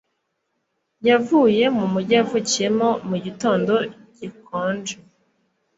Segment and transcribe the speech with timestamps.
[1.09, 3.73] Yavuye mu mujyi yavukiyemo mu gitondo
[4.17, 4.95] gikonje